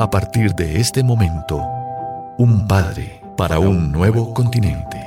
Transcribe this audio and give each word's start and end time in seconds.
A 0.00 0.08
partir 0.08 0.54
de 0.54 0.78
este 0.78 1.02
momento, 1.02 1.60
un 2.38 2.68
padre 2.68 3.20
para 3.36 3.58
un 3.58 3.90
nuevo 3.90 4.32
continente. 4.32 5.04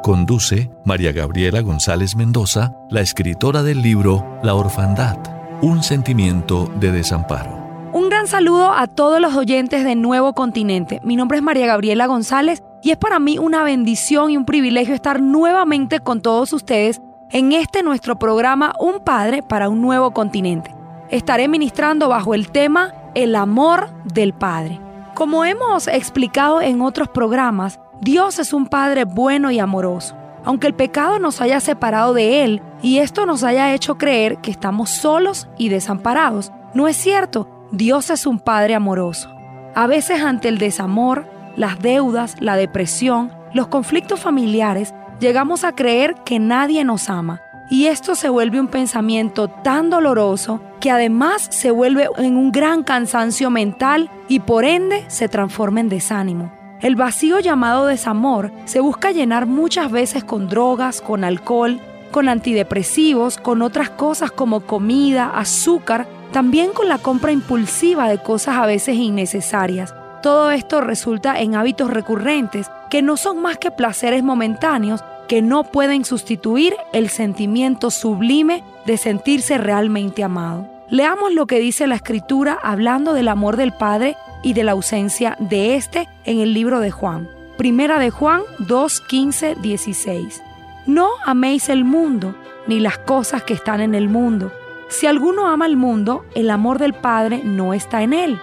Conduce 0.00 0.70
María 0.84 1.10
Gabriela 1.10 1.60
González 1.60 2.14
Mendoza, 2.14 2.72
la 2.88 3.00
escritora 3.00 3.64
del 3.64 3.82
libro 3.82 4.38
La 4.44 4.54
Orfandad, 4.54 5.16
un 5.60 5.82
sentimiento 5.82 6.70
de 6.78 6.92
desamparo. 6.92 7.90
Un 7.92 8.08
gran 8.08 8.28
saludo 8.28 8.72
a 8.72 8.86
todos 8.86 9.20
los 9.20 9.34
oyentes 9.34 9.82
de 9.82 9.96
Nuevo 9.96 10.34
Continente. 10.34 11.00
Mi 11.02 11.16
nombre 11.16 11.38
es 11.38 11.42
María 11.42 11.66
Gabriela 11.66 12.06
González 12.06 12.62
y 12.80 12.92
es 12.92 12.96
para 12.96 13.18
mí 13.18 13.38
una 13.38 13.64
bendición 13.64 14.30
y 14.30 14.36
un 14.36 14.44
privilegio 14.44 14.94
estar 14.94 15.20
nuevamente 15.20 15.98
con 15.98 16.20
todos 16.22 16.52
ustedes 16.52 17.02
en 17.32 17.50
este 17.50 17.82
nuestro 17.82 18.20
programa 18.20 18.72
Un 18.78 19.00
Padre 19.00 19.42
para 19.42 19.68
un 19.68 19.82
Nuevo 19.82 20.12
Continente. 20.12 20.76
Estaré 21.10 21.48
ministrando 21.48 22.08
bajo 22.08 22.34
el 22.34 22.52
tema 22.52 22.94
El 23.18 23.34
amor 23.34 23.90
del 24.04 24.32
Padre. 24.32 24.80
Como 25.16 25.44
hemos 25.44 25.88
explicado 25.88 26.62
en 26.62 26.80
otros 26.80 27.08
programas, 27.08 27.80
Dios 28.00 28.38
es 28.38 28.52
un 28.52 28.68
Padre 28.68 29.06
bueno 29.06 29.50
y 29.50 29.58
amoroso. 29.58 30.16
Aunque 30.44 30.68
el 30.68 30.74
pecado 30.74 31.18
nos 31.18 31.40
haya 31.40 31.58
separado 31.58 32.14
de 32.14 32.44
Él 32.44 32.62
y 32.80 32.98
esto 32.98 33.26
nos 33.26 33.42
haya 33.42 33.74
hecho 33.74 33.98
creer 33.98 34.38
que 34.38 34.52
estamos 34.52 34.90
solos 34.90 35.48
y 35.58 35.68
desamparados, 35.68 36.52
no 36.74 36.86
es 36.86 36.96
cierto. 36.96 37.48
Dios 37.72 38.08
es 38.10 38.24
un 38.24 38.38
Padre 38.38 38.76
amoroso. 38.76 39.28
A 39.74 39.88
veces 39.88 40.22
ante 40.22 40.46
el 40.46 40.58
desamor, 40.58 41.26
las 41.56 41.80
deudas, 41.80 42.36
la 42.38 42.54
depresión, 42.54 43.32
los 43.52 43.66
conflictos 43.66 44.20
familiares, 44.20 44.94
llegamos 45.18 45.64
a 45.64 45.74
creer 45.74 46.14
que 46.24 46.38
nadie 46.38 46.84
nos 46.84 47.10
ama. 47.10 47.42
Y 47.70 47.86
esto 47.86 48.14
se 48.14 48.30
vuelve 48.30 48.60
un 48.60 48.68
pensamiento 48.68 49.48
tan 49.48 49.90
doloroso 49.90 50.60
que 50.80 50.90
además 50.90 51.48
se 51.50 51.70
vuelve 51.70 52.08
en 52.16 52.36
un 52.36 52.50
gran 52.50 52.82
cansancio 52.82 53.50
mental 53.50 54.10
y 54.26 54.40
por 54.40 54.64
ende 54.64 55.04
se 55.08 55.28
transforma 55.28 55.80
en 55.80 55.88
desánimo. 55.88 56.52
El 56.80 56.96
vacío 56.96 57.40
llamado 57.40 57.86
desamor 57.86 58.52
se 58.64 58.80
busca 58.80 59.10
llenar 59.10 59.46
muchas 59.46 59.90
veces 59.90 60.24
con 60.24 60.48
drogas, 60.48 61.00
con 61.00 61.24
alcohol, 61.24 61.80
con 62.10 62.28
antidepresivos, 62.28 63.36
con 63.36 63.60
otras 63.62 63.90
cosas 63.90 64.30
como 64.30 64.60
comida, 64.60 65.32
azúcar, 65.34 66.06
también 66.32 66.72
con 66.72 66.88
la 66.88 66.98
compra 66.98 67.32
impulsiva 67.32 68.08
de 68.08 68.18
cosas 68.18 68.56
a 68.56 68.66
veces 68.66 68.96
innecesarias. 68.96 69.94
Todo 70.22 70.50
esto 70.50 70.80
resulta 70.80 71.38
en 71.40 71.54
hábitos 71.54 71.90
recurrentes 71.90 72.70
que 72.90 73.02
no 73.02 73.16
son 73.16 73.42
más 73.42 73.58
que 73.58 73.70
placeres 73.70 74.22
momentáneos 74.22 75.04
que 75.28 75.42
no 75.42 75.64
pueden 75.64 76.04
sustituir 76.04 76.74
el 76.92 77.10
sentimiento 77.10 77.90
sublime 77.90 78.64
de 78.86 78.96
sentirse 78.96 79.58
realmente 79.58 80.24
amado. 80.24 80.66
Leamos 80.90 81.34
lo 81.34 81.46
que 81.46 81.60
dice 81.60 81.86
la 81.86 81.96
escritura 81.96 82.58
hablando 82.62 83.12
del 83.12 83.28
amor 83.28 83.56
del 83.58 83.72
Padre 83.72 84.16
y 84.42 84.54
de 84.54 84.64
la 84.64 84.72
ausencia 84.72 85.36
de 85.38 85.76
éste 85.76 86.08
en 86.24 86.40
el 86.40 86.54
libro 86.54 86.80
de 86.80 86.90
Juan. 86.90 87.28
Primera 87.58 87.98
de 87.98 88.10
Juan 88.10 88.40
2, 88.60 89.00
15, 89.02 89.56
16. 89.56 90.42
No 90.86 91.10
améis 91.26 91.68
el 91.68 91.84
mundo, 91.84 92.34
ni 92.66 92.80
las 92.80 92.96
cosas 92.98 93.42
que 93.42 93.52
están 93.52 93.82
en 93.82 93.94
el 93.94 94.08
mundo. 94.08 94.50
Si 94.88 95.06
alguno 95.06 95.48
ama 95.48 95.66
el 95.66 95.76
mundo, 95.76 96.24
el 96.34 96.48
amor 96.48 96.78
del 96.78 96.94
Padre 96.94 97.42
no 97.44 97.74
está 97.74 98.02
en 98.02 98.14
él. 98.14 98.40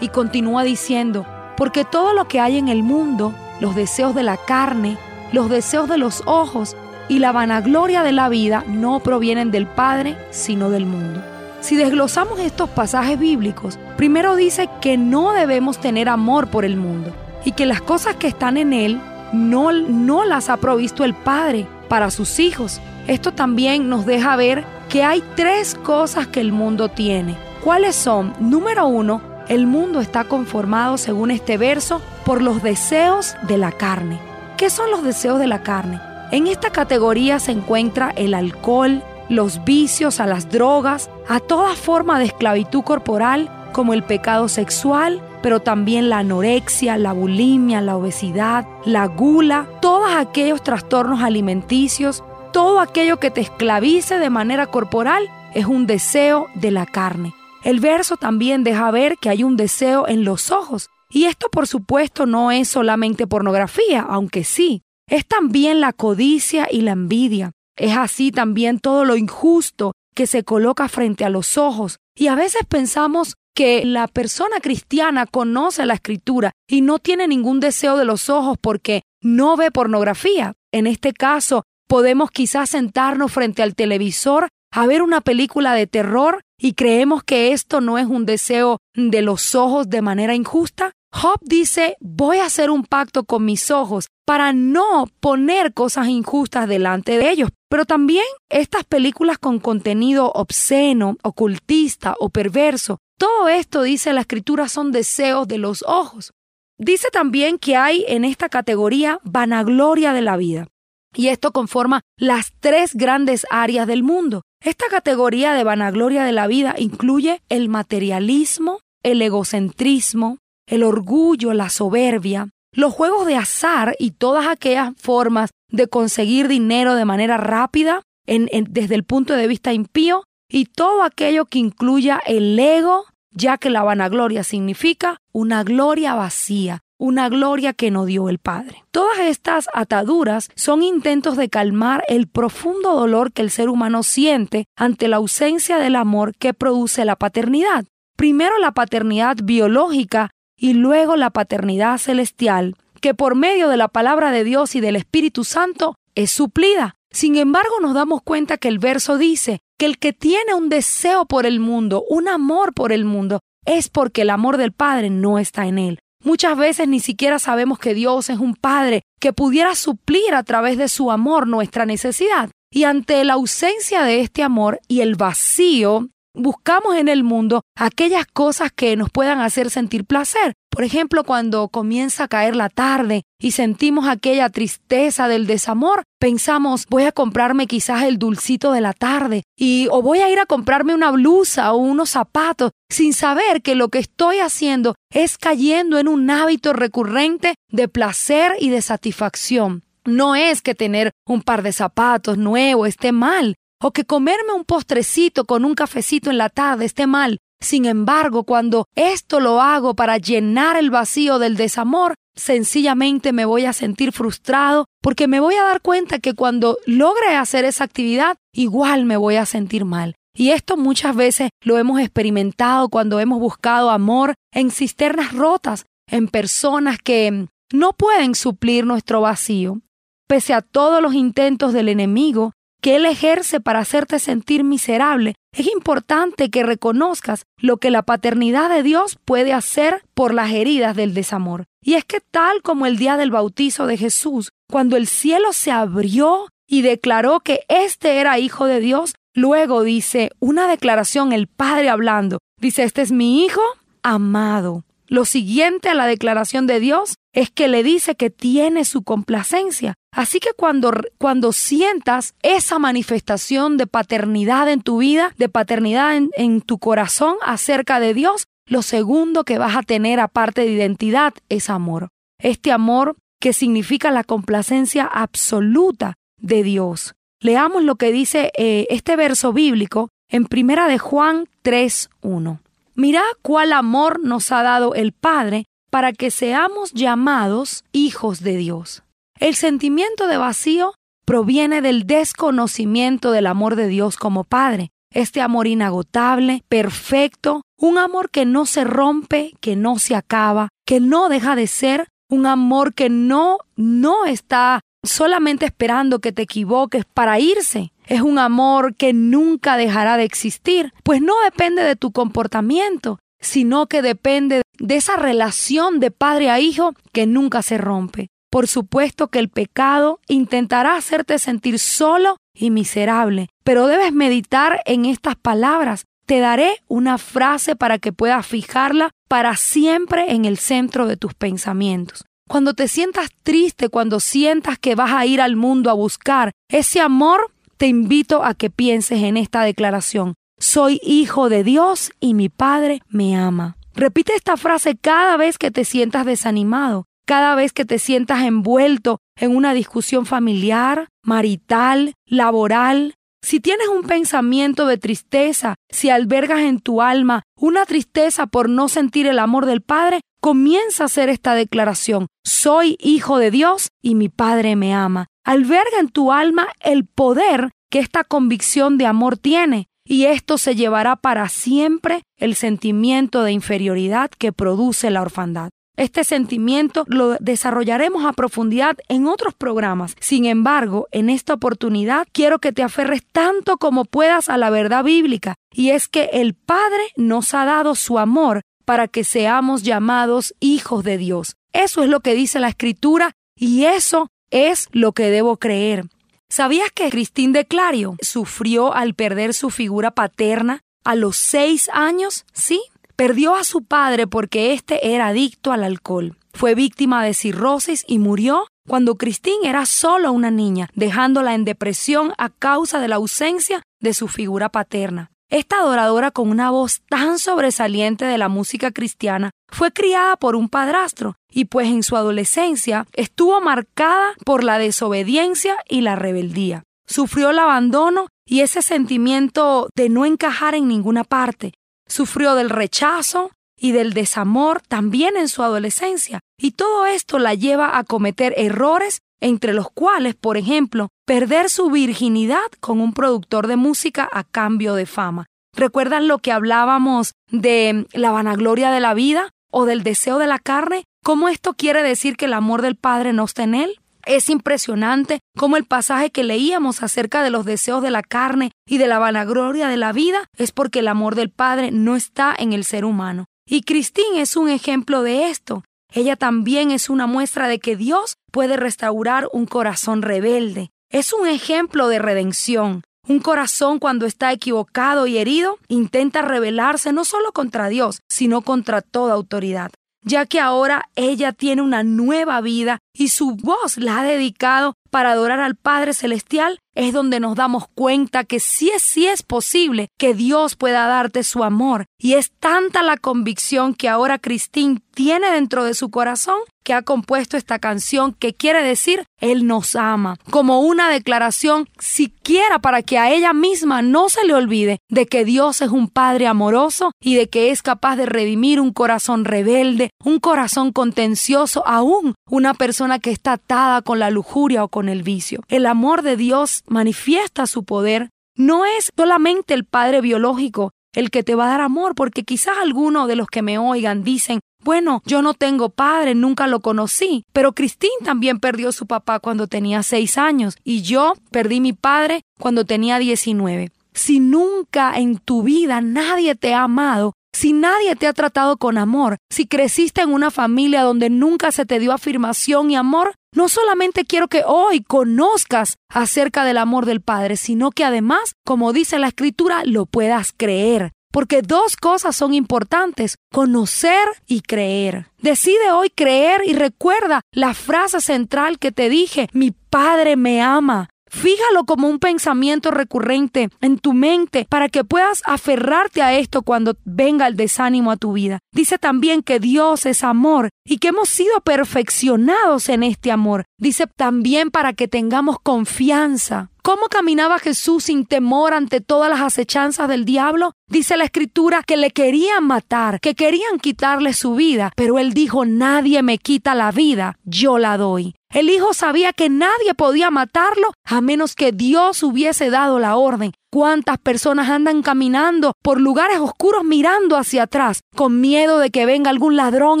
Y 0.00 0.08
continúa 0.08 0.62
diciendo, 0.62 1.26
porque 1.56 1.84
todo 1.84 2.12
lo 2.12 2.28
que 2.28 2.38
hay 2.38 2.58
en 2.58 2.68
el 2.68 2.84
mundo, 2.84 3.34
los 3.58 3.74
deseos 3.74 4.14
de 4.14 4.22
la 4.22 4.36
carne, 4.36 4.96
los 5.32 5.48
deseos 5.48 5.88
de 5.88 5.98
los 5.98 6.22
ojos 6.26 6.76
y 7.08 7.18
la 7.18 7.32
vanagloria 7.32 8.02
de 8.02 8.12
la 8.12 8.28
vida 8.28 8.64
no 8.68 9.00
provienen 9.00 9.50
del 9.50 9.66
Padre, 9.66 10.16
sino 10.30 10.70
del 10.70 10.86
mundo. 10.86 11.22
Si 11.60 11.76
desglosamos 11.76 12.40
estos 12.40 12.70
pasajes 12.70 13.18
bíblicos, 13.18 13.78
primero 13.96 14.36
dice 14.36 14.68
que 14.80 14.96
no 14.96 15.32
debemos 15.32 15.78
tener 15.78 16.08
amor 16.08 16.48
por 16.48 16.64
el 16.64 16.76
mundo 16.76 17.12
y 17.44 17.52
que 17.52 17.66
las 17.66 17.82
cosas 17.82 18.16
que 18.16 18.28
están 18.28 18.56
en 18.56 18.72
él 18.72 19.00
no, 19.32 19.72
no 19.72 20.24
las 20.24 20.48
ha 20.48 20.56
provisto 20.56 21.04
el 21.04 21.14
Padre 21.14 21.66
para 21.88 22.10
sus 22.10 22.38
hijos. 22.38 22.80
Esto 23.06 23.32
también 23.32 23.88
nos 23.88 24.06
deja 24.06 24.36
ver 24.36 24.64
que 24.88 25.04
hay 25.04 25.22
tres 25.36 25.74
cosas 25.74 26.26
que 26.26 26.40
el 26.40 26.52
mundo 26.52 26.88
tiene. 26.88 27.36
¿Cuáles 27.62 27.94
son? 27.94 28.32
Número 28.40 28.86
uno, 28.86 29.20
el 29.48 29.66
mundo 29.66 30.00
está 30.00 30.24
conformado, 30.24 30.96
según 30.96 31.30
este 31.30 31.58
verso, 31.58 32.00
por 32.24 32.40
los 32.40 32.62
deseos 32.62 33.34
de 33.48 33.58
la 33.58 33.72
carne. 33.72 34.29
¿Qué 34.60 34.68
son 34.68 34.90
los 34.90 35.02
deseos 35.02 35.38
de 35.38 35.46
la 35.46 35.62
carne? 35.62 36.02
En 36.32 36.46
esta 36.46 36.68
categoría 36.68 37.38
se 37.38 37.50
encuentra 37.50 38.12
el 38.14 38.34
alcohol, 38.34 39.02
los 39.30 39.64
vicios, 39.64 40.20
a 40.20 40.26
las 40.26 40.50
drogas, 40.50 41.08
a 41.30 41.40
toda 41.40 41.74
forma 41.74 42.18
de 42.18 42.26
esclavitud 42.26 42.82
corporal 42.82 43.48
como 43.72 43.94
el 43.94 44.02
pecado 44.02 44.48
sexual, 44.48 45.22
pero 45.42 45.60
también 45.60 46.10
la 46.10 46.18
anorexia, 46.18 46.98
la 46.98 47.14
bulimia, 47.14 47.80
la 47.80 47.96
obesidad, 47.96 48.66
la 48.84 49.06
gula, 49.06 49.66
todos 49.80 50.10
aquellos 50.14 50.62
trastornos 50.62 51.22
alimenticios, 51.22 52.22
todo 52.52 52.80
aquello 52.80 53.18
que 53.18 53.30
te 53.30 53.40
esclavice 53.40 54.18
de 54.18 54.28
manera 54.28 54.66
corporal 54.66 55.26
es 55.54 55.64
un 55.64 55.86
deseo 55.86 56.48
de 56.54 56.70
la 56.70 56.84
carne. 56.84 57.32
El 57.64 57.80
verso 57.80 58.18
también 58.18 58.62
deja 58.62 58.90
ver 58.90 59.16
que 59.16 59.30
hay 59.30 59.42
un 59.42 59.56
deseo 59.56 60.06
en 60.06 60.22
los 60.22 60.50
ojos, 60.50 60.90
y 61.10 61.24
esto 61.24 61.48
por 61.50 61.66
supuesto 61.66 62.26
no 62.26 62.50
es 62.50 62.68
solamente 62.68 63.26
pornografía, 63.26 64.00
aunque 64.00 64.44
sí, 64.44 64.82
es 65.08 65.26
también 65.26 65.80
la 65.80 65.92
codicia 65.92 66.68
y 66.70 66.82
la 66.82 66.92
envidia, 66.92 67.52
es 67.76 67.96
así 67.96 68.30
también 68.30 68.78
todo 68.78 69.04
lo 69.04 69.16
injusto 69.16 69.92
que 70.14 70.26
se 70.26 70.44
coloca 70.44 70.88
frente 70.88 71.24
a 71.24 71.30
los 71.30 71.56
ojos. 71.56 71.98
Y 72.14 72.26
a 72.26 72.34
veces 72.34 72.62
pensamos 72.68 73.36
que 73.54 73.84
la 73.84 74.06
persona 74.06 74.60
cristiana 74.60 75.26
conoce 75.26 75.86
la 75.86 75.94
escritura 75.94 76.52
y 76.68 76.82
no 76.82 76.98
tiene 76.98 77.26
ningún 77.26 77.60
deseo 77.60 77.96
de 77.96 78.04
los 78.04 78.28
ojos 78.28 78.56
porque 78.60 79.02
no 79.22 79.56
ve 79.56 79.70
pornografía. 79.70 80.52
En 80.72 80.86
este 80.86 81.12
caso, 81.12 81.64
podemos 81.88 82.30
quizás 82.30 82.70
sentarnos 82.70 83.32
frente 83.32 83.62
al 83.62 83.74
televisor 83.74 84.48
a 84.72 84.86
ver 84.86 85.02
una 85.02 85.20
película 85.20 85.74
de 85.74 85.86
terror 85.86 86.42
y 86.58 86.74
creemos 86.74 87.24
que 87.24 87.52
esto 87.52 87.80
no 87.80 87.98
es 87.98 88.06
un 88.06 88.26
deseo 88.26 88.78
de 88.94 89.22
los 89.22 89.54
ojos 89.54 89.88
de 89.88 90.02
manera 90.02 90.34
injusta. 90.34 90.92
Job 91.12 91.38
dice, 91.42 91.96
voy 92.00 92.38
a 92.38 92.46
hacer 92.46 92.70
un 92.70 92.84
pacto 92.84 93.24
con 93.24 93.44
mis 93.44 93.70
ojos 93.70 94.08
para 94.24 94.52
no 94.52 95.06
poner 95.20 95.74
cosas 95.74 96.08
injustas 96.08 96.68
delante 96.68 97.18
de 97.18 97.30
ellos. 97.30 97.50
Pero 97.68 97.84
también 97.84 98.24
estas 98.48 98.84
películas 98.84 99.38
con 99.38 99.58
contenido 99.58 100.30
obsceno, 100.32 101.16
ocultista 101.22 102.14
o 102.18 102.28
perverso, 102.30 102.98
todo 103.20 103.48
esto, 103.48 103.82
dice 103.82 104.14
la 104.14 104.22
escritura, 104.22 104.66
son 104.70 104.92
deseos 104.92 105.46
de 105.46 105.58
los 105.58 105.84
ojos. 105.86 106.32
Dice 106.78 107.08
también 107.12 107.58
que 107.58 107.76
hay 107.76 108.02
en 108.08 108.24
esta 108.24 108.48
categoría 108.48 109.20
vanagloria 109.24 110.14
de 110.14 110.22
la 110.22 110.38
vida. 110.38 110.68
Y 111.14 111.28
esto 111.28 111.52
conforma 111.52 112.00
las 112.16 112.52
tres 112.60 112.94
grandes 112.94 113.46
áreas 113.50 113.86
del 113.86 114.02
mundo. 114.02 114.40
Esta 114.64 114.86
categoría 114.88 115.52
de 115.52 115.64
vanagloria 115.64 116.24
de 116.24 116.32
la 116.32 116.46
vida 116.46 116.76
incluye 116.78 117.42
el 117.50 117.68
materialismo, 117.68 118.80
el 119.02 119.20
egocentrismo, 119.20 120.38
el 120.70 120.84
orgullo, 120.84 121.52
la 121.52 121.68
soberbia, 121.68 122.48
los 122.72 122.94
juegos 122.94 123.26
de 123.26 123.36
azar 123.36 123.96
y 123.98 124.12
todas 124.12 124.46
aquellas 124.46 124.94
formas 124.96 125.50
de 125.68 125.88
conseguir 125.88 126.48
dinero 126.48 126.94
de 126.94 127.04
manera 127.04 127.36
rápida 127.36 128.02
desde 128.26 128.94
el 128.94 129.04
punto 129.04 129.34
de 129.34 129.48
vista 129.48 129.72
impío 129.72 130.22
y 130.48 130.66
todo 130.66 131.02
aquello 131.02 131.44
que 131.46 131.58
incluya 131.58 132.20
el 132.24 132.58
ego, 132.58 133.04
ya 133.32 133.58
que 133.58 133.70
la 133.70 133.82
vanagloria 133.82 134.44
significa 134.44 135.18
una 135.32 135.64
gloria 135.64 136.14
vacía, 136.14 136.80
una 136.98 137.28
gloria 137.28 137.72
que 137.72 137.90
no 137.90 138.04
dio 138.04 138.28
el 138.28 138.38
Padre. 138.38 138.84
Todas 138.92 139.18
estas 139.18 139.68
ataduras 139.74 140.48
son 140.54 140.82
intentos 140.82 141.36
de 141.36 141.48
calmar 141.48 142.04
el 142.08 142.28
profundo 142.28 142.94
dolor 142.94 143.32
que 143.32 143.42
el 143.42 143.50
ser 143.50 143.68
humano 143.68 144.04
siente 144.04 144.66
ante 144.76 145.08
la 145.08 145.16
ausencia 145.16 145.78
del 145.78 145.96
amor 145.96 146.34
que 146.36 146.54
produce 146.54 147.04
la 147.04 147.16
paternidad. 147.16 147.86
Primero 148.16 148.58
la 148.58 148.72
paternidad 148.72 149.38
biológica 149.42 150.30
y 150.60 150.74
luego 150.74 151.16
la 151.16 151.30
paternidad 151.30 151.96
celestial, 151.96 152.76
que 153.00 153.14
por 153.14 153.34
medio 153.34 153.68
de 153.70 153.78
la 153.78 153.88
palabra 153.88 154.30
de 154.30 154.44
Dios 154.44 154.76
y 154.76 154.80
del 154.80 154.94
Espíritu 154.94 155.42
Santo 155.42 155.94
es 156.14 156.30
suplida. 156.30 156.96
Sin 157.10 157.36
embargo, 157.36 157.80
nos 157.80 157.94
damos 157.94 158.22
cuenta 158.22 158.58
que 158.58 158.68
el 158.68 158.78
verso 158.78 159.16
dice 159.16 159.60
que 159.78 159.86
el 159.86 159.98
que 159.98 160.12
tiene 160.12 160.54
un 160.54 160.68
deseo 160.68 161.24
por 161.24 161.46
el 161.46 161.60
mundo, 161.60 162.04
un 162.10 162.28
amor 162.28 162.74
por 162.74 162.92
el 162.92 163.06
mundo, 163.06 163.40
es 163.64 163.88
porque 163.88 164.22
el 164.22 164.30
amor 164.30 164.58
del 164.58 164.72
Padre 164.72 165.08
no 165.08 165.38
está 165.38 165.66
en 165.66 165.78
él. 165.78 165.98
Muchas 166.22 166.58
veces 166.58 166.86
ni 166.86 167.00
siquiera 167.00 167.38
sabemos 167.38 167.78
que 167.78 167.94
Dios 167.94 168.28
es 168.28 168.38
un 168.38 168.54
Padre 168.54 169.02
que 169.18 169.32
pudiera 169.32 169.74
suplir 169.74 170.34
a 170.34 170.42
través 170.42 170.76
de 170.76 170.88
su 170.88 171.10
amor 171.10 171.46
nuestra 171.46 171.86
necesidad. 171.86 172.50
Y 172.70 172.84
ante 172.84 173.24
la 173.24 173.32
ausencia 173.32 174.02
de 174.02 174.20
este 174.20 174.42
amor 174.42 174.80
y 174.86 175.00
el 175.00 175.16
vacío 175.16 176.10
buscamos 176.34 176.96
en 176.96 177.08
el 177.08 177.24
mundo 177.24 177.62
aquellas 177.76 178.26
cosas 178.26 178.72
que 178.72 178.96
nos 178.96 179.10
puedan 179.10 179.40
hacer 179.40 179.70
sentir 179.70 180.04
placer. 180.04 180.54
Por 180.70 180.84
ejemplo, 180.84 181.24
cuando 181.24 181.68
comienza 181.68 182.24
a 182.24 182.28
caer 182.28 182.54
la 182.54 182.68
tarde 182.68 183.24
y 183.40 183.50
sentimos 183.50 184.06
aquella 184.06 184.48
tristeza 184.50 185.26
del 185.26 185.46
desamor, 185.46 186.04
pensamos, 186.20 186.86
voy 186.88 187.04
a 187.04 187.12
comprarme 187.12 187.66
quizás 187.66 188.04
el 188.04 188.18
dulcito 188.18 188.70
de 188.72 188.80
la 188.80 188.92
tarde 188.92 189.42
y 189.56 189.88
o 189.90 190.00
voy 190.00 190.20
a 190.20 190.30
ir 190.30 190.38
a 190.38 190.46
comprarme 190.46 190.94
una 190.94 191.10
blusa 191.10 191.72
o 191.72 191.78
unos 191.78 192.10
zapatos 192.10 192.70
sin 192.88 193.12
saber 193.12 193.62
que 193.62 193.74
lo 193.74 193.88
que 193.88 193.98
estoy 193.98 194.38
haciendo 194.38 194.94
es 195.12 195.38
cayendo 195.38 195.98
en 195.98 196.06
un 196.06 196.30
hábito 196.30 196.72
recurrente 196.72 197.54
de 197.68 197.88
placer 197.88 198.52
y 198.60 198.70
de 198.70 198.82
satisfacción. 198.82 199.82
No 200.04 200.34
es 200.34 200.62
que 200.62 200.74
tener 200.74 201.12
un 201.26 201.42
par 201.42 201.62
de 201.62 201.72
zapatos 201.72 202.38
nuevos 202.38 202.88
esté 202.88 203.12
mal, 203.12 203.56
o 203.82 203.92
que 203.92 204.04
comerme 204.04 204.52
un 204.52 204.64
postrecito 204.64 205.44
con 205.44 205.64
un 205.64 205.74
cafecito 205.74 206.30
en 206.30 206.38
la 206.38 206.48
tarde 206.48 206.84
esté 206.84 207.06
mal. 207.06 207.38
Sin 207.60 207.84
embargo, 207.84 208.44
cuando 208.44 208.86
esto 208.94 209.38
lo 209.40 209.60
hago 209.60 209.94
para 209.94 210.16
llenar 210.16 210.76
el 210.76 210.90
vacío 210.90 211.38
del 211.38 211.56
desamor, 211.56 212.14
sencillamente 212.34 213.32
me 213.32 213.44
voy 213.44 213.66
a 213.66 213.72
sentir 213.72 214.12
frustrado 214.12 214.86
porque 215.02 215.28
me 215.28 215.40
voy 215.40 215.56
a 215.56 215.64
dar 215.64 215.82
cuenta 215.82 216.20
que 216.20 216.34
cuando 216.34 216.78
logre 216.86 217.34
hacer 217.36 217.64
esa 217.64 217.84
actividad, 217.84 218.36
igual 218.54 219.04
me 219.04 219.16
voy 219.16 219.36
a 219.36 219.46
sentir 219.46 219.84
mal. 219.84 220.14
Y 220.34 220.50
esto 220.50 220.76
muchas 220.76 221.14
veces 221.16 221.50
lo 221.62 221.76
hemos 221.76 222.00
experimentado 222.00 222.88
cuando 222.88 223.20
hemos 223.20 223.40
buscado 223.40 223.90
amor 223.90 224.34
en 224.52 224.70
cisternas 224.70 225.32
rotas, 225.34 225.86
en 226.08 226.28
personas 226.28 226.98
que 226.98 227.46
no 227.72 227.92
pueden 227.92 228.34
suplir 228.34 228.86
nuestro 228.86 229.20
vacío. 229.20 229.80
Pese 230.28 230.54
a 230.54 230.62
todos 230.62 231.02
los 231.02 231.14
intentos 231.14 231.72
del 231.72 231.88
enemigo, 231.88 232.52
que 232.80 232.96
Él 232.96 233.06
ejerce 233.06 233.60
para 233.60 233.80
hacerte 233.80 234.18
sentir 234.18 234.64
miserable, 234.64 235.34
es 235.52 235.66
importante 235.66 236.50
que 236.50 236.62
reconozcas 236.62 237.44
lo 237.56 237.78
que 237.78 237.90
la 237.90 238.02
paternidad 238.02 238.70
de 238.70 238.82
Dios 238.82 239.18
puede 239.24 239.52
hacer 239.52 240.02
por 240.14 240.32
las 240.34 240.52
heridas 240.52 240.96
del 240.96 241.14
desamor. 241.14 241.64
Y 241.82 241.94
es 241.94 242.04
que 242.04 242.20
tal 242.20 242.62
como 242.62 242.86
el 242.86 242.96
día 242.98 243.16
del 243.16 243.30
bautizo 243.30 243.86
de 243.86 243.96
Jesús, 243.96 244.50
cuando 244.70 244.96
el 244.96 245.06
cielo 245.06 245.52
se 245.52 245.70
abrió 245.70 246.46
y 246.66 246.82
declaró 246.82 247.40
que 247.40 247.60
éste 247.68 248.18
era 248.18 248.38
hijo 248.38 248.66
de 248.66 248.80
Dios, 248.80 249.14
luego 249.34 249.82
dice 249.82 250.30
una 250.38 250.68
declaración 250.68 251.32
el 251.32 251.48
Padre 251.48 251.88
hablando, 251.88 252.38
dice, 252.58 252.84
este 252.84 253.02
es 253.02 253.12
mi 253.12 253.44
hijo 253.44 253.62
amado. 254.02 254.84
Lo 255.06 255.24
siguiente 255.24 255.88
a 255.88 255.94
la 255.94 256.06
declaración 256.06 256.68
de 256.68 256.78
Dios 256.78 257.16
es 257.32 257.50
que 257.50 257.66
le 257.66 257.82
dice 257.82 258.14
que 258.14 258.30
tiene 258.30 258.84
su 258.84 259.02
complacencia. 259.02 259.94
Así 260.12 260.40
que 260.40 260.52
cuando, 260.54 260.92
cuando 261.18 261.52
sientas 261.52 262.34
esa 262.42 262.78
manifestación 262.78 263.76
de 263.76 263.86
paternidad 263.86 264.68
en 264.68 264.82
tu 264.82 264.98
vida, 264.98 265.32
de 265.38 265.48
paternidad 265.48 266.16
en, 266.16 266.60
tu 266.62 266.78
corazón 266.78 267.36
acerca 267.42 268.00
de 268.00 268.12
Dios, 268.14 268.46
lo 268.66 268.82
segundo 268.82 269.44
que 269.44 269.58
vas 269.58 269.76
a 269.76 269.82
tener 269.82 270.20
aparte 270.20 270.62
de 270.62 270.72
identidad 270.72 271.34
es 271.48 271.70
amor. 271.70 272.08
Este 272.40 272.72
amor 272.72 273.16
que 273.40 273.52
significa 273.52 274.10
la 274.10 274.24
complacencia 274.24 275.04
absoluta 275.04 276.14
de 276.38 276.62
Dios. 276.62 277.14
Leamos 277.40 277.84
lo 277.84 277.96
que 277.96 278.12
dice 278.12 278.50
eh, 278.56 278.86
este 278.90 279.16
verso 279.16 279.52
bíblico 279.52 280.08
en 280.28 280.44
Primera 280.44 280.88
de 280.88 280.98
Juan 280.98 281.46
3.1. 281.64 282.60
Mirá 282.94 283.22
cuál 283.42 283.72
amor 283.72 284.20
nos 284.22 284.52
ha 284.52 284.62
dado 284.62 284.94
el 284.94 285.12
Padre 285.12 285.64
para 285.90 286.12
que 286.12 286.30
seamos 286.30 286.92
llamados 286.92 287.84
hijos 287.92 288.40
de 288.40 288.56
Dios. 288.56 289.02
El 289.40 289.54
sentimiento 289.54 290.26
de 290.26 290.36
vacío 290.36 290.92
proviene 291.24 291.80
del 291.80 292.06
desconocimiento 292.06 293.32
del 293.32 293.46
amor 293.46 293.74
de 293.74 293.88
Dios 293.88 294.18
como 294.18 294.44
Padre. 294.44 294.90
Este 295.14 295.40
amor 295.40 295.66
inagotable, 295.66 296.62
perfecto, 296.68 297.62
un 297.78 297.96
amor 297.96 298.28
que 298.28 298.44
no 298.44 298.66
se 298.66 298.84
rompe, 298.84 299.54
que 299.60 299.76
no 299.76 299.98
se 299.98 300.14
acaba, 300.14 300.68
que 300.86 301.00
no 301.00 301.30
deja 301.30 301.56
de 301.56 301.68
ser, 301.68 302.06
un 302.28 302.44
amor 302.44 302.92
que 302.92 303.08
no, 303.08 303.56
no 303.76 304.26
está 304.26 304.80
solamente 305.02 305.64
esperando 305.64 306.18
que 306.18 306.32
te 306.32 306.42
equivoques 306.42 307.06
para 307.06 307.40
irse, 307.40 307.92
es 308.06 308.20
un 308.20 308.38
amor 308.38 308.94
que 308.94 309.14
nunca 309.14 309.78
dejará 309.78 310.18
de 310.18 310.24
existir, 310.24 310.92
pues 311.02 311.22
no 311.22 311.32
depende 311.44 311.82
de 311.82 311.96
tu 311.96 312.12
comportamiento, 312.12 313.18
sino 313.40 313.86
que 313.86 314.02
depende 314.02 314.60
de 314.78 314.96
esa 314.96 315.16
relación 315.16 315.98
de 315.98 316.10
padre 316.10 316.50
a 316.50 316.60
hijo 316.60 316.92
que 317.12 317.26
nunca 317.26 317.62
se 317.62 317.78
rompe. 317.78 318.28
Por 318.50 318.66
supuesto 318.66 319.28
que 319.28 319.38
el 319.38 319.48
pecado 319.48 320.20
intentará 320.28 320.96
hacerte 320.96 321.38
sentir 321.38 321.78
solo 321.78 322.36
y 322.52 322.70
miserable, 322.70 323.48
pero 323.64 323.86
debes 323.86 324.12
meditar 324.12 324.82
en 324.86 325.04
estas 325.04 325.36
palabras. 325.36 326.04
Te 326.26 326.40
daré 326.40 326.76
una 326.88 327.18
frase 327.18 327.76
para 327.76 327.98
que 327.98 328.12
puedas 328.12 328.46
fijarla 328.46 329.10
para 329.28 329.56
siempre 329.56 330.32
en 330.32 330.44
el 330.44 330.58
centro 330.58 331.06
de 331.06 331.16
tus 331.16 331.34
pensamientos. 331.34 332.24
Cuando 332.48 332.74
te 332.74 332.88
sientas 332.88 333.30
triste, 333.44 333.88
cuando 333.88 334.18
sientas 334.18 334.78
que 334.78 334.96
vas 334.96 335.12
a 335.12 335.24
ir 335.24 335.40
al 335.40 335.54
mundo 335.54 335.88
a 335.88 335.94
buscar 335.94 336.50
ese 336.68 337.00
amor 337.00 337.52
te 337.76 337.86
invito 337.86 338.44
a 338.44 338.52
que 338.52 338.68
pienses 338.68 339.22
en 339.22 339.38
esta 339.38 339.62
declaración. 339.62 340.34
Soy 340.58 341.00
hijo 341.02 341.48
de 341.48 341.64
Dios 341.64 342.12
y 342.20 342.34
mi 342.34 342.50
Padre 342.50 343.00
me 343.08 343.36
ama. 343.36 343.78
Repite 343.94 344.34
esta 344.34 344.58
frase 344.58 344.96
cada 344.96 345.38
vez 345.38 345.56
que 345.56 345.70
te 345.70 345.86
sientas 345.86 346.26
desanimado, 346.26 347.06
cada 347.30 347.54
vez 347.54 347.72
que 347.72 347.84
te 347.84 348.00
sientas 348.00 348.42
envuelto 348.42 349.20
en 349.36 349.54
una 349.54 349.72
discusión 349.72 350.26
familiar, 350.26 351.06
marital, 351.22 352.14
laboral. 352.26 353.14
Si 353.40 353.60
tienes 353.60 353.86
un 353.86 354.02
pensamiento 354.02 354.84
de 354.84 354.98
tristeza, 354.98 355.76
si 355.88 356.10
albergas 356.10 356.62
en 356.62 356.80
tu 356.80 357.02
alma 357.02 357.44
una 357.54 357.86
tristeza 357.86 358.48
por 358.48 358.68
no 358.68 358.88
sentir 358.88 359.28
el 359.28 359.38
amor 359.38 359.66
del 359.66 359.80
Padre, 359.80 360.22
comienza 360.40 361.04
a 361.04 361.06
hacer 361.06 361.28
esta 361.28 361.54
declaración. 361.54 362.26
Soy 362.44 362.96
hijo 362.98 363.38
de 363.38 363.52
Dios 363.52 363.90
y 364.02 364.16
mi 364.16 364.28
Padre 364.28 364.74
me 364.74 364.92
ama 364.92 365.28
alberga 365.44 366.00
en 366.00 366.08
tu 366.08 366.32
alma 366.32 366.66
el 366.80 367.06
poder 367.06 367.70
que 367.92 368.00
esta 368.00 368.24
convicción 368.24 368.98
de 368.98 369.06
amor 369.06 369.38
tiene, 369.38 369.86
y 370.04 370.24
esto 370.24 370.58
se 370.58 370.74
llevará 370.74 371.14
para 371.14 371.48
siempre 371.48 372.22
el 372.38 372.56
sentimiento 372.56 373.44
de 373.44 373.52
inferioridad 373.52 374.30
que 374.30 374.52
produce 374.52 375.12
la 375.12 375.22
orfandad. 375.22 375.70
Este 375.96 376.24
sentimiento 376.24 377.04
lo 377.08 377.36
desarrollaremos 377.40 378.24
a 378.24 378.32
profundidad 378.32 378.96
en 379.08 379.26
otros 379.26 379.54
programas. 379.54 380.14
Sin 380.20 380.46
embargo, 380.46 381.08
en 381.12 381.28
esta 381.28 381.54
oportunidad 381.54 382.26
quiero 382.32 382.58
que 382.58 382.72
te 382.72 382.82
aferres 382.82 383.22
tanto 383.30 383.76
como 383.76 384.04
puedas 384.04 384.48
a 384.48 384.56
la 384.56 384.70
verdad 384.70 385.04
bíblica, 385.04 385.56
y 385.72 385.90
es 385.90 386.08
que 386.08 386.30
el 386.32 386.54
Padre 386.54 387.02
nos 387.16 387.54
ha 387.54 387.64
dado 387.64 387.94
su 387.94 388.18
amor 388.18 388.62
para 388.84 389.08
que 389.08 389.24
seamos 389.24 389.82
llamados 389.82 390.54
hijos 390.58 391.04
de 391.04 391.18
Dios. 391.18 391.56
Eso 391.72 392.02
es 392.02 392.08
lo 392.08 392.20
que 392.20 392.34
dice 392.34 392.60
la 392.60 392.68
Escritura 392.68 393.32
y 393.54 393.84
eso 393.84 394.28
es 394.50 394.88
lo 394.92 395.12
que 395.12 395.30
debo 395.30 395.58
creer. 395.58 396.06
¿Sabías 396.48 396.90
que 396.92 397.10
Christine 397.10 397.52
de 397.52 397.64
Clario 397.66 398.16
sufrió 398.20 398.92
al 398.92 399.14
perder 399.14 399.54
su 399.54 399.70
figura 399.70 400.10
paterna 400.10 400.80
a 401.04 401.14
los 401.14 401.36
seis 401.36 401.88
años? 401.92 402.44
Sí, 402.52 402.82
perdió 403.20 403.54
a 403.54 403.64
su 403.64 403.84
padre 403.84 404.26
porque 404.26 404.72
éste 404.72 405.12
era 405.12 405.26
adicto 405.26 405.72
al 405.72 405.84
alcohol. 405.84 406.38
Fue 406.54 406.74
víctima 406.74 407.22
de 407.22 407.34
cirrosis 407.34 408.02
y 408.08 408.18
murió 408.18 408.66
cuando 408.88 409.16
Christine 409.16 409.68
era 409.68 409.84
solo 409.84 410.32
una 410.32 410.50
niña, 410.50 410.88
dejándola 410.94 411.54
en 411.54 411.66
depresión 411.66 412.32
a 412.38 412.48
causa 412.48 412.98
de 412.98 413.08
la 413.08 413.16
ausencia 413.16 413.82
de 414.00 414.14
su 414.14 414.26
figura 414.26 414.70
paterna. 414.70 415.30
Esta 415.50 415.80
adoradora 415.80 416.30
con 416.30 416.48
una 416.48 416.70
voz 416.70 417.02
tan 417.10 417.38
sobresaliente 417.38 418.24
de 418.24 418.38
la 418.38 418.48
música 418.48 418.90
cristiana 418.90 419.50
fue 419.70 419.92
criada 419.92 420.36
por 420.36 420.56
un 420.56 420.70
padrastro 420.70 421.36
y 421.52 421.66
pues 421.66 421.88
en 421.88 422.02
su 422.02 422.16
adolescencia 422.16 423.06
estuvo 423.12 423.60
marcada 423.60 424.30
por 424.46 424.64
la 424.64 424.78
desobediencia 424.78 425.76
y 425.86 426.00
la 426.00 426.16
rebeldía. 426.16 426.84
Sufrió 427.06 427.50
el 427.50 427.58
abandono 427.58 428.28
y 428.46 428.62
ese 428.62 428.80
sentimiento 428.80 429.90
de 429.94 430.08
no 430.08 430.24
encajar 430.24 430.74
en 430.74 430.88
ninguna 430.88 431.22
parte. 431.22 431.74
Sufrió 432.10 432.56
del 432.56 432.70
rechazo 432.70 433.52
y 433.78 433.92
del 433.92 434.12
desamor 434.12 434.82
también 434.82 435.36
en 435.36 435.48
su 435.48 435.62
adolescencia. 435.62 436.40
Y 436.58 436.72
todo 436.72 437.06
esto 437.06 437.38
la 437.38 437.54
lleva 437.54 437.96
a 437.96 438.04
cometer 438.04 438.52
errores 438.56 439.20
entre 439.40 439.72
los 439.72 439.90
cuales, 439.90 440.34
por 440.34 440.56
ejemplo, 440.56 441.08
perder 441.24 441.70
su 441.70 441.88
virginidad 441.88 442.58
con 442.80 443.00
un 443.00 443.14
productor 443.14 443.68
de 443.68 443.76
música 443.76 444.28
a 444.30 444.44
cambio 444.44 444.94
de 444.94 445.06
fama. 445.06 445.46
¿Recuerdan 445.74 446.28
lo 446.28 446.38
que 446.38 446.52
hablábamos 446.52 447.32
de 447.48 448.06
la 448.12 448.32
vanagloria 448.32 448.90
de 448.90 449.00
la 449.00 449.14
vida 449.14 449.50
o 449.70 449.86
del 449.86 450.02
deseo 450.02 450.38
de 450.38 450.48
la 450.48 450.58
carne? 450.58 451.04
¿Cómo 451.22 451.48
esto 451.48 451.74
quiere 451.74 452.02
decir 452.02 452.36
que 452.36 452.46
el 452.46 452.54
amor 452.54 452.82
del 452.82 452.96
Padre 452.96 453.32
no 453.32 453.44
está 453.44 453.62
en 453.62 453.76
él? 453.76 454.00
Es 454.26 454.48
impresionante 454.50 455.40
cómo 455.56 455.76
el 455.76 455.84
pasaje 455.84 456.30
que 456.30 456.44
leíamos 456.44 457.02
acerca 457.02 457.42
de 457.42 457.50
los 457.50 457.64
deseos 457.64 458.02
de 458.02 458.10
la 458.10 458.22
carne 458.22 458.72
y 458.86 458.98
de 458.98 459.06
la 459.06 459.18
vanagloria 459.18 459.88
de 459.88 459.96
la 459.96 460.12
vida 460.12 460.48
es 460.56 460.72
porque 460.72 460.98
el 460.98 461.08
amor 461.08 461.34
del 461.34 461.50
Padre 461.50 461.90
no 461.90 462.16
está 462.16 462.54
en 462.56 462.72
el 462.72 462.84
ser 462.84 463.04
humano. 463.04 463.46
Y 463.66 463.82
Christine 463.82 464.40
es 464.40 464.56
un 464.56 464.68
ejemplo 464.68 465.22
de 465.22 465.48
esto. 465.48 465.84
Ella 466.12 466.36
también 466.36 466.90
es 466.90 467.08
una 467.08 467.26
muestra 467.26 467.68
de 467.68 467.78
que 467.78 467.96
Dios 467.96 468.34
puede 468.50 468.76
restaurar 468.76 469.48
un 469.52 469.66
corazón 469.66 470.22
rebelde. 470.22 470.90
Es 471.08 471.32
un 471.32 471.46
ejemplo 471.46 472.08
de 472.08 472.18
redención, 472.18 473.02
Un 473.28 473.38
corazón 473.38 473.98
cuando 473.98 474.26
está 474.26 474.50
equivocado 474.50 475.26
y 475.26 475.38
herido 475.38 475.78
intenta 475.88 476.42
rebelarse 476.42 477.12
no 477.12 477.24
solo 477.24 477.52
contra 477.52 477.88
Dios, 477.88 478.20
sino 478.28 478.62
contra 478.62 479.02
toda 479.02 479.34
autoridad 479.34 479.92
ya 480.22 480.46
que 480.46 480.60
ahora 480.60 481.08
ella 481.16 481.52
tiene 481.52 481.82
una 481.82 482.02
nueva 482.02 482.60
vida 482.60 482.98
y 483.12 483.28
su 483.28 483.56
voz 483.56 483.96
la 483.96 484.20
ha 484.20 484.24
dedicado 484.24 484.94
para 485.10 485.32
adorar 485.32 485.60
al 485.60 485.74
Padre 485.74 486.14
Celestial, 486.14 486.78
es 486.94 487.12
donde 487.12 487.40
nos 487.40 487.56
damos 487.56 487.86
cuenta 487.94 488.44
que 488.44 488.60
sí 488.60 488.90
es, 488.94 489.02
sí 489.02 489.26
es 489.26 489.42
posible 489.42 490.08
que 490.18 490.34
Dios 490.34 490.76
pueda 490.76 491.06
darte 491.06 491.42
su 491.42 491.64
amor. 491.64 492.06
Y 492.18 492.34
es 492.34 492.52
tanta 492.52 493.02
la 493.02 493.16
convicción 493.16 493.94
que 493.94 494.08
ahora 494.08 494.38
Cristín 494.38 495.02
tiene 495.14 495.50
dentro 495.50 495.84
de 495.84 495.94
su 495.94 496.10
corazón 496.10 496.60
que 496.84 496.94
ha 496.94 497.02
compuesto 497.02 497.56
esta 497.56 497.78
canción 497.78 498.32
que 498.32 498.54
quiere 498.54 498.82
decir 498.82 499.24
Él 499.38 499.66
nos 499.66 499.96
ama, 499.96 500.36
como 500.50 500.80
una 500.80 501.10
declaración 501.10 501.88
siquiera 501.98 502.78
para 502.78 503.02
que 503.02 503.18
a 503.18 503.30
ella 503.30 503.52
misma 503.52 504.00
no 504.02 504.28
se 504.28 504.46
le 504.46 504.54
olvide 504.54 504.98
de 505.10 505.26
que 505.26 505.44
Dios 505.44 505.82
es 505.82 505.90
un 505.90 506.08
Padre 506.08 506.46
amoroso 506.46 507.12
y 507.20 507.34
de 507.34 507.48
que 507.48 507.70
es 507.70 507.82
capaz 507.82 508.16
de 508.16 508.26
redimir 508.26 508.80
un 508.80 508.92
corazón 508.92 509.44
rebelde, 509.44 510.10
un 510.24 510.40
corazón 510.40 510.92
contencioso, 510.92 511.86
aún 511.86 512.34
una 512.48 512.72
persona 512.74 512.99
que 513.20 513.30
está 513.30 513.52
atada 513.52 514.02
con 514.02 514.18
la 514.18 514.30
lujuria 514.30 514.84
o 514.84 514.88
con 514.88 515.08
el 515.08 515.22
vicio. 515.22 515.62
El 515.68 515.86
amor 515.86 516.22
de 516.22 516.36
Dios 516.36 516.82
manifiesta 516.86 517.66
su 517.66 517.84
poder. 517.84 518.30
No 518.56 518.84
es 518.84 519.10
solamente 519.16 519.74
el 519.74 519.84
Padre 519.84 520.20
biológico 520.20 520.92
el 521.12 521.30
que 521.30 521.42
te 521.42 521.54
va 521.54 521.64
a 521.64 521.70
dar 521.70 521.80
amor, 521.80 522.14
porque 522.14 522.44
quizás 522.44 522.76
algunos 522.80 523.26
de 523.26 523.36
los 523.36 523.48
que 523.48 523.62
me 523.62 523.78
oigan 523.78 524.22
dicen, 524.22 524.60
bueno, 524.82 525.22
yo 525.26 525.42
no 525.42 525.54
tengo 525.54 525.90
padre, 525.90 526.34
nunca 526.34 526.66
lo 526.66 526.80
conocí, 526.80 527.44
pero 527.52 527.72
Cristín 527.72 528.10
también 528.24 528.60
perdió 528.60 528.92
su 528.92 529.06
papá 529.06 529.40
cuando 529.40 529.66
tenía 529.66 530.02
seis 530.02 530.38
años 530.38 530.76
y 530.84 531.02
yo 531.02 531.34
perdí 531.50 531.80
mi 531.80 531.92
padre 531.92 532.42
cuando 532.58 532.84
tenía 532.84 533.18
diecinueve. 533.18 533.90
Si 534.14 534.40
nunca 534.40 535.18
en 535.18 535.38
tu 535.38 535.62
vida 535.62 536.00
nadie 536.00 536.54
te 536.54 536.74
ha 536.74 536.84
amado, 536.84 537.34
si 537.60 537.74
nadie 537.74 538.16
te 538.16 538.26
ha 538.26 538.32
tratado 538.32 538.78
con 538.78 538.96
amor, 538.96 539.36
si 539.50 539.66
creciste 539.66 540.22
en 540.22 540.32
una 540.32 540.50
familia 540.50 541.02
donde 541.02 541.28
nunca 541.28 541.72
se 541.72 541.84
te 541.84 541.98
dio 541.98 542.10
afirmación 542.10 542.90
y 542.90 542.96
amor, 542.96 543.34
no 543.54 543.68
solamente 543.68 544.24
quiero 544.24 544.48
que 544.48 544.62
hoy 544.66 545.02
conozcas 545.02 545.96
acerca 546.08 546.64
del 546.64 546.78
amor 546.78 547.04
del 547.04 547.20
Padre, 547.20 547.58
sino 547.58 547.90
que 547.90 548.02
además, 548.02 548.54
como 548.64 548.94
dice 548.94 549.18
la 549.18 549.28
Escritura, 549.28 549.82
lo 549.84 550.06
puedas 550.06 550.54
creer. 550.56 551.12
Porque 551.30 551.60
dos 551.60 551.96
cosas 551.96 552.34
son 552.34 552.54
importantes, 552.54 553.36
conocer 553.52 554.26
y 554.46 554.62
creer. 554.62 555.26
Decide 555.42 555.90
hoy 555.92 556.08
creer 556.08 556.62
y 556.64 556.72
recuerda 556.72 557.42
la 557.52 557.74
frase 557.74 558.22
central 558.22 558.78
que 558.78 558.90
te 558.90 559.10
dije, 559.10 559.50
mi 559.52 559.72
Padre 559.90 560.36
me 560.36 560.62
ama. 560.62 561.10
Fíjalo 561.30 561.84
como 561.84 562.08
un 562.08 562.18
pensamiento 562.18 562.90
recurrente 562.90 563.70
en 563.80 563.98
tu 563.98 564.12
mente 564.12 564.66
para 564.68 564.88
que 564.88 565.04
puedas 565.04 565.42
aferrarte 565.46 566.22
a 566.22 566.34
esto 566.36 566.62
cuando 566.62 566.96
venga 567.04 567.46
el 567.46 567.56
desánimo 567.56 568.10
a 568.10 568.16
tu 568.16 568.32
vida. 568.32 568.58
Dice 568.72 568.98
también 568.98 569.42
que 569.42 569.60
Dios 569.60 570.06
es 570.06 570.24
amor 570.24 570.70
y 570.84 570.98
que 570.98 571.08
hemos 571.08 571.28
sido 571.28 571.60
perfeccionados 571.60 572.88
en 572.88 573.04
este 573.04 573.30
amor. 573.30 573.64
Dice 573.80 574.06
también 574.06 574.70
para 574.70 574.92
que 574.92 575.08
tengamos 575.08 575.56
confianza. 575.58 576.68
¿Cómo 576.82 577.06
caminaba 577.06 577.58
Jesús 577.58 578.04
sin 578.04 578.26
temor 578.26 578.74
ante 578.74 579.00
todas 579.00 579.30
las 579.30 579.40
acechanzas 579.40 580.06
del 580.06 580.26
diablo? 580.26 580.72
Dice 580.86 581.16
la 581.16 581.24
escritura 581.24 581.82
que 581.82 581.96
le 581.96 582.10
querían 582.10 582.64
matar, 582.66 583.20
que 583.20 583.34
querían 583.34 583.78
quitarle 583.80 584.34
su 584.34 584.54
vida, 584.54 584.92
pero 584.96 585.18
él 585.18 585.32
dijo, 585.32 585.64
nadie 585.64 586.22
me 586.22 586.36
quita 586.36 586.74
la 586.74 586.92
vida, 586.92 587.38
yo 587.44 587.78
la 587.78 587.96
doy. 587.96 588.34
El 588.52 588.68
hijo 588.68 588.92
sabía 588.92 589.32
que 589.32 589.48
nadie 589.48 589.94
podía 589.96 590.30
matarlo 590.30 590.92
a 591.04 591.22
menos 591.22 591.54
que 591.54 591.72
Dios 591.72 592.22
hubiese 592.22 592.68
dado 592.68 592.98
la 592.98 593.16
orden. 593.16 593.52
¿Cuántas 593.72 594.18
personas 594.18 594.68
andan 594.68 595.00
caminando 595.00 595.74
por 595.80 596.00
lugares 596.00 596.40
oscuros 596.40 596.82
mirando 596.82 597.36
hacia 597.36 597.62
atrás, 597.62 598.00
con 598.16 598.40
miedo 598.40 598.80
de 598.80 598.90
que 598.90 599.06
venga 599.06 599.30
algún 599.30 599.54
ladrón 599.54 600.00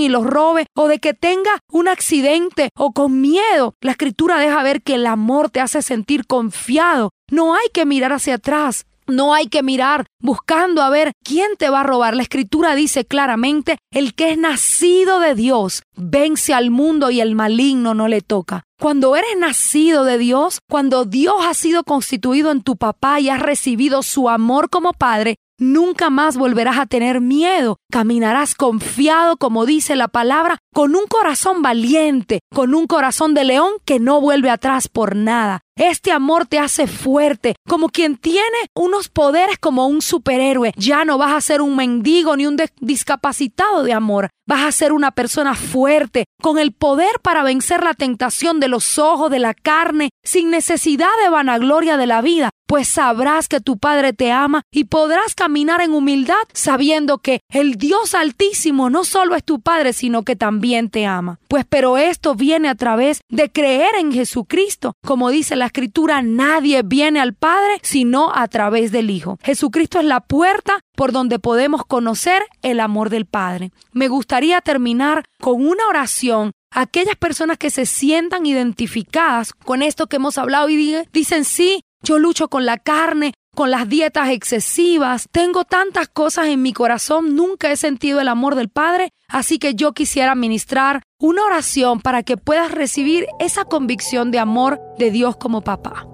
y 0.00 0.08
los 0.08 0.26
robe, 0.26 0.66
o 0.74 0.88
de 0.88 0.98
que 0.98 1.14
tenga 1.14 1.60
un 1.70 1.86
accidente, 1.86 2.70
o 2.76 2.90
con 2.90 3.20
miedo? 3.20 3.76
La 3.80 3.92
escritura 3.92 4.38
deja 4.38 4.64
ver 4.64 4.82
que 4.82 4.96
el 4.96 5.06
amor 5.06 5.50
te 5.50 5.60
hace 5.60 5.82
sentir 5.82 6.26
confiado. 6.26 7.10
No 7.30 7.54
hay 7.54 7.68
que 7.72 7.86
mirar 7.86 8.12
hacia 8.12 8.34
atrás. 8.34 8.86
No 9.10 9.34
hay 9.34 9.48
que 9.48 9.62
mirar 9.62 10.06
buscando 10.20 10.82
a 10.82 10.90
ver 10.90 11.12
quién 11.24 11.56
te 11.58 11.68
va 11.68 11.80
a 11.80 11.84
robar. 11.84 12.14
La 12.14 12.22
escritura 12.22 12.74
dice 12.74 13.04
claramente, 13.04 13.78
el 13.92 14.14
que 14.14 14.30
es 14.30 14.38
nacido 14.38 15.20
de 15.20 15.34
Dios 15.34 15.82
vence 15.96 16.54
al 16.54 16.70
mundo 16.70 17.10
y 17.10 17.20
el 17.20 17.34
maligno 17.34 17.94
no 17.94 18.08
le 18.08 18.20
toca. 18.20 18.62
Cuando 18.80 19.16
eres 19.16 19.36
nacido 19.38 20.04
de 20.04 20.16
Dios, 20.16 20.60
cuando 20.68 21.04
Dios 21.04 21.36
ha 21.46 21.54
sido 21.54 21.84
constituido 21.84 22.50
en 22.50 22.62
tu 22.62 22.76
papá 22.76 23.20
y 23.20 23.28
has 23.28 23.40
recibido 23.40 24.02
su 24.02 24.28
amor 24.28 24.70
como 24.70 24.92
padre, 24.92 25.36
Nunca 25.60 26.08
más 26.08 26.38
volverás 26.38 26.78
a 26.78 26.86
tener 26.86 27.20
miedo. 27.20 27.76
Caminarás 27.92 28.54
confiado, 28.54 29.36
como 29.36 29.66
dice 29.66 29.94
la 29.94 30.08
palabra, 30.08 30.56
con 30.72 30.96
un 30.96 31.06
corazón 31.06 31.60
valiente, 31.60 32.40
con 32.50 32.74
un 32.74 32.86
corazón 32.86 33.34
de 33.34 33.44
león 33.44 33.72
que 33.84 34.00
no 34.00 34.22
vuelve 34.22 34.48
atrás 34.48 34.88
por 34.88 35.16
nada. 35.16 35.60
Este 35.76 36.12
amor 36.12 36.46
te 36.46 36.58
hace 36.58 36.86
fuerte, 36.86 37.54
como 37.68 37.88
quien 37.88 38.16
tiene 38.16 38.58
unos 38.74 39.08
poderes 39.08 39.58
como 39.58 39.86
un 39.86 40.02
superhéroe. 40.02 40.72
Ya 40.76 41.04
no 41.04 41.18
vas 41.18 41.32
a 41.32 41.40
ser 41.40 41.62
un 41.62 41.76
mendigo 41.76 42.36
ni 42.36 42.46
un 42.46 42.56
discapacitado 42.80 43.82
de 43.82 43.92
amor. 43.92 44.28
Vas 44.46 44.64
a 44.64 44.72
ser 44.72 44.92
una 44.92 45.12
persona 45.12 45.54
fuerte, 45.54 46.24
con 46.42 46.58
el 46.58 46.72
poder 46.72 47.20
para 47.22 47.42
vencer 47.42 47.84
la 47.84 47.94
tentación 47.94 48.58
de 48.58 48.68
los 48.68 48.98
ojos, 48.98 49.30
de 49.30 49.38
la 49.38 49.54
carne, 49.54 50.10
sin 50.24 50.50
necesidad 50.50 51.08
de 51.22 51.30
vanagloria 51.30 51.96
de 51.96 52.06
la 52.06 52.20
vida, 52.20 52.50
pues 52.66 52.88
sabrás 52.88 53.48
que 53.48 53.60
tu 53.60 53.78
Padre 53.78 54.12
te 54.12 54.30
ama 54.30 54.62
y 54.72 54.84
podrás 54.84 55.34
caminar 55.34 55.80
en 55.80 55.92
humildad 55.92 56.36
sabiendo 56.52 57.18
que 57.18 57.40
el 57.52 57.74
Dios 57.74 58.14
Altísimo 58.14 58.90
no 58.90 59.04
solo 59.04 59.34
es 59.34 59.44
tu 59.44 59.60
Padre, 59.60 59.92
sino 59.92 60.22
que 60.24 60.36
también 60.36 60.90
te 60.90 61.06
ama. 61.06 61.40
Pues 61.48 61.64
pero 61.68 61.98
esto 61.98 62.34
viene 62.34 62.68
a 62.68 62.74
través 62.74 63.22
de 63.28 63.50
creer 63.50 63.94
en 63.98 64.12
Jesucristo, 64.12 64.94
como 65.04 65.30
dice 65.30 65.56
la 65.56 65.69
escritura, 65.70 66.20
nadie 66.20 66.82
viene 66.82 67.20
al 67.20 67.34
Padre 67.34 67.78
sino 67.82 68.32
a 68.34 68.48
través 68.48 68.92
del 68.92 69.10
Hijo. 69.10 69.38
Jesucristo 69.42 70.00
es 70.00 70.04
la 70.04 70.20
puerta 70.20 70.80
por 70.96 71.12
donde 71.12 71.38
podemos 71.38 71.84
conocer 71.84 72.42
el 72.62 72.80
amor 72.80 73.08
del 73.08 73.26
Padre. 73.26 73.70
Me 73.92 74.08
gustaría 74.08 74.60
terminar 74.60 75.24
con 75.40 75.66
una 75.66 75.86
oración 75.88 76.50
aquellas 76.72 77.16
personas 77.16 77.58
que 77.58 77.70
se 77.70 77.86
sientan 77.86 78.46
identificadas 78.46 79.52
con 79.52 79.82
esto 79.82 80.06
que 80.08 80.16
hemos 80.16 80.38
hablado 80.38 80.68
y 80.68 80.96
dicen, 81.12 81.44
sí, 81.44 81.82
yo 82.02 82.18
lucho 82.18 82.48
con 82.48 82.64
la 82.66 82.78
carne, 82.78 83.32
con 83.60 83.70
las 83.70 83.90
dietas 83.90 84.30
excesivas, 84.30 85.28
tengo 85.30 85.66
tantas 85.66 86.08
cosas 86.08 86.46
en 86.46 86.62
mi 86.62 86.72
corazón, 86.72 87.36
nunca 87.36 87.70
he 87.70 87.76
sentido 87.76 88.18
el 88.18 88.28
amor 88.28 88.54
del 88.54 88.70
Padre, 88.70 89.12
así 89.28 89.58
que 89.58 89.74
yo 89.74 89.92
quisiera 89.92 90.34
ministrar 90.34 91.02
una 91.18 91.44
oración 91.44 92.00
para 92.00 92.22
que 92.22 92.38
puedas 92.38 92.70
recibir 92.70 93.26
esa 93.38 93.66
convicción 93.66 94.30
de 94.30 94.38
amor 94.38 94.80
de 94.96 95.10
Dios 95.10 95.36
como 95.36 95.60
papá. 95.60 96.06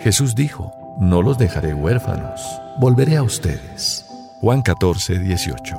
Jesús 0.00 0.34
dijo, 0.34 0.72
no 0.98 1.20
los 1.20 1.36
dejaré 1.36 1.74
huérfanos, 1.74 2.40
volveré 2.78 3.18
a 3.18 3.22
ustedes. 3.22 4.06
Juan 4.40 4.62
14, 4.62 5.18
18. 5.18 5.78